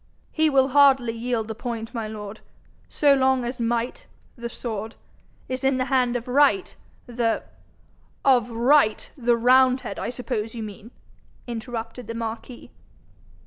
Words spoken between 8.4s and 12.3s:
Right, the roundhead, I suppose you mean,' interrupted the